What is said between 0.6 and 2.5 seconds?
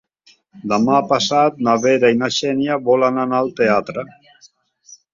Demà passat na Vera i na